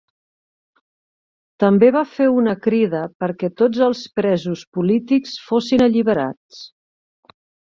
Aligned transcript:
També 1.63 1.89
va 1.97 2.01
fer 2.13 2.29
una 2.37 2.55
crida 2.67 3.01
perquè 3.25 3.51
tots 3.63 3.83
els 3.89 4.01
presos 4.21 4.65
polítics 4.79 5.37
fossin 5.51 5.89
alliberats. 5.89 6.65